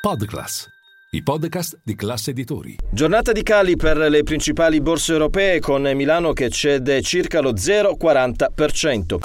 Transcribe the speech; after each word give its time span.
Podclass, 0.00 0.66
i 1.10 1.22
podcast 1.22 1.78
di 1.84 1.94
classe 1.94 2.30
editori. 2.30 2.74
Giornata 2.90 3.32
di 3.32 3.42
cali 3.42 3.76
per 3.76 3.98
le 3.98 4.22
principali 4.22 4.80
borse 4.80 5.12
europee 5.12 5.60
con 5.60 5.82
Milano 5.94 6.32
che 6.32 6.48
cede 6.48 7.02
circa 7.02 7.40
lo 7.40 7.52
0,40%. 7.52 9.18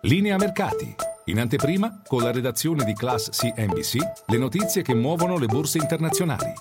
Linea 0.00 0.38
mercati. 0.38 0.94
In 1.26 1.38
anteprima, 1.38 2.00
con 2.06 2.22
la 2.22 2.32
redazione 2.32 2.82
di 2.84 2.94
Class 2.94 3.28
CNBC, 3.28 3.96
le 4.24 4.38
notizie 4.38 4.80
che 4.80 4.94
muovono 4.94 5.36
le 5.36 5.46
borse 5.46 5.76
internazionali. 5.76 6.54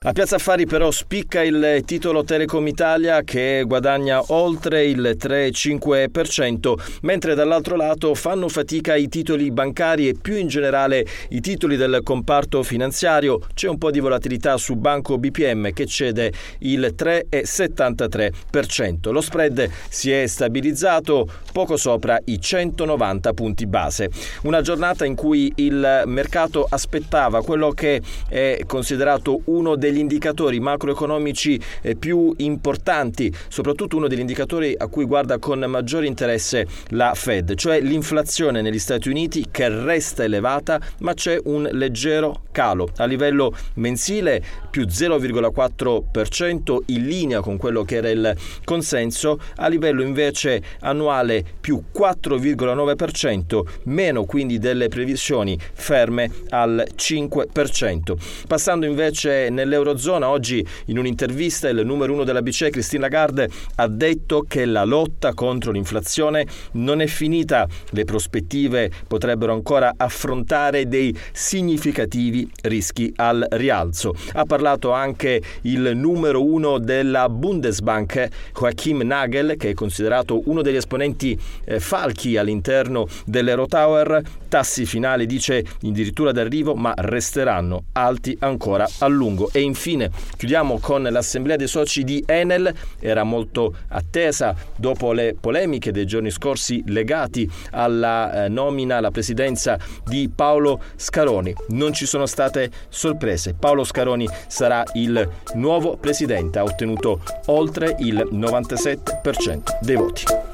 A 0.00 0.12
Piazza 0.12 0.36
Affari 0.36 0.64
però 0.64 0.92
spicca 0.92 1.42
il 1.42 1.82
titolo 1.84 2.22
Telecom 2.22 2.64
Italia 2.68 3.22
che 3.22 3.64
guadagna 3.66 4.22
oltre 4.28 4.84
il 4.84 5.16
3,5%, 5.18 6.74
mentre 7.02 7.34
dall'altro 7.34 7.74
lato 7.74 8.14
fanno 8.14 8.48
fatica 8.48 8.94
i 8.94 9.08
titoli 9.08 9.50
bancari 9.50 10.06
e 10.06 10.14
più 10.14 10.36
in 10.36 10.46
generale 10.46 11.04
i 11.30 11.40
titoli 11.40 11.76
del 11.76 12.02
comparto 12.04 12.62
finanziario. 12.62 13.40
C'è 13.52 13.68
un 13.68 13.76
po' 13.76 13.90
di 13.90 13.98
volatilità 13.98 14.56
su 14.56 14.76
Banco 14.76 15.18
BPM 15.18 15.72
che 15.72 15.86
cede 15.86 16.32
il 16.60 16.94
3,73%. 16.96 19.10
Lo 19.10 19.20
spread 19.20 19.68
si 19.88 20.12
è 20.12 20.28
stabilizzato 20.28 21.26
poco 21.52 21.76
sopra 21.76 22.20
i 22.26 22.40
190 22.40 23.32
punti 23.32 23.66
base. 23.66 24.10
Una 24.42 24.60
giornata 24.60 25.04
in 25.04 25.16
cui 25.16 25.52
il 25.56 26.04
mercato 26.06 26.64
aspettava 26.70 27.42
quello 27.42 27.72
che 27.72 28.00
è 28.28 28.60
considerato 28.64 29.40
uno 29.46 29.74
dei 29.74 29.86
degli 29.88 29.98
indicatori 29.98 30.60
macroeconomici 30.60 31.58
eh, 31.82 31.96
più 31.96 32.34
importanti, 32.38 33.32
soprattutto 33.48 33.96
uno 33.96 34.06
degli 34.06 34.20
indicatori 34.20 34.74
a 34.76 34.86
cui 34.88 35.04
guarda 35.04 35.38
con 35.38 35.60
maggiore 35.60 36.06
interesse 36.06 36.66
la 36.88 37.14
Fed, 37.14 37.54
cioè 37.54 37.80
l'inflazione 37.80 38.60
negli 38.60 38.78
Stati 38.78 39.08
Uniti 39.08 39.46
che 39.50 39.68
resta 39.68 40.24
elevata 40.24 40.80
ma 41.00 41.14
c'è 41.14 41.38
un 41.44 41.68
leggero 41.72 42.42
calo 42.52 42.90
a 42.96 43.04
livello 43.04 43.54
mensile 43.74 44.42
più 44.70 44.84
0,4% 44.84 46.78
in 46.86 47.06
linea 47.06 47.40
con 47.40 47.56
quello 47.56 47.82
che 47.84 47.96
era 47.96 48.10
il 48.10 48.36
consenso, 48.64 49.40
a 49.56 49.68
livello 49.68 50.02
invece 50.02 50.62
annuale 50.80 51.44
più 51.60 51.82
4,9%, 51.96 53.60
meno 53.84 54.24
quindi 54.24 54.58
delle 54.58 54.88
previsioni 54.88 55.58
ferme 55.72 56.30
al 56.50 56.86
5%. 56.94 58.16
Passando 58.46 58.86
invece 58.86 59.48
nelle 59.50 59.76
dell'Eurozona. 59.78 60.28
Oggi 60.28 60.64
in 60.86 60.98
un'intervista 60.98 61.68
il 61.68 61.84
numero 61.84 62.12
uno 62.12 62.24
della 62.24 62.42
BCE, 62.42 62.70
Christine 62.70 63.02
Lagarde, 63.02 63.48
ha 63.76 63.86
detto 63.86 64.44
che 64.46 64.64
la 64.64 64.84
lotta 64.84 65.34
contro 65.34 65.72
l'inflazione 65.72 66.46
non 66.72 67.00
è 67.00 67.06
finita. 67.06 67.66
Le 67.90 68.04
prospettive 68.04 68.90
potrebbero 69.06 69.52
ancora 69.52 69.94
affrontare 69.96 70.88
dei 70.88 71.16
significativi 71.32 72.50
rischi 72.62 73.12
al 73.16 73.46
rialzo. 73.50 74.14
Ha 74.32 74.44
parlato 74.44 74.92
anche 74.92 75.40
il 75.62 75.92
numero 75.94 76.44
uno 76.44 76.78
della 76.78 77.28
Bundesbank, 77.28 78.28
Joachim 78.54 79.02
Nagel, 79.02 79.54
che 79.56 79.70
è 79.70 79.74
considerato 79.74 80.42
uno 80.46 80.62
degli 80.62 80.76
esponenti 80.76 81.38
eh, 81.64 81.80
falchi 81.80 82.36
all'interno 82.36 83.06
dell'Eurotower. 83.24 84.22
Tassi 84.48 84.86
finali, 84.86 85.26
dice, 85.26 85.64
addirittura 85.82 86.32
d'arrivo, 86.32 86.74
ma 86.74 86.92
resteranno 86.96 87.84
alti 87.92 88.36
ancora 88.40 88.88
a 88.98 89.06
lungo. 89.06 89.50
E 89.52 89.60
infine 89.68 90.10
chiudiamo 90.36 90.78
con 90.78 91.02
l'assemblea 91.02 91.56
dei 91.56 91.68
soci 91.68 92.02
di 92.04 92.22
Enel, 92.26 92.72
era 92.98 93.22
molto 93.22 93.74
attesa 93.88 94.54
dopo 94.76 95.12
le 95.12 95.36
polemiche 95.38 95.92
dei 95.92 96.06
giorni 96.06 96.30
scorsi 96.30 96.82
legati 96.86 97.48
alla 97.70 98.44
eh, 98.44 98.48
nomina 98.48 98.96
alla 98.96 99.10
presidenza 99.10 99.78
di 100.04 100.30
Paolo 100.34 100.82
Scaroni. 100.96 101.54
Non 101.68 101.92
ci 101.92 102.06
sono 102.06 102.26
state 102.26 102.70
sorprese. 102.88 103.54
Paolo 103.54 103.84
Scaroni 103.84 104.28
sarà 104.48 104.82
il 104.94 105.28
nuovo 105.54 105.96
presidente, 105.96 106.58
ha 106.58 106.64
ottenuto 106.64 107.20
oltre 107.46 107.96
il 108.00 108.28
97% 108.32 109.78
dei 109.80 109.96
voti. 109.96 110.47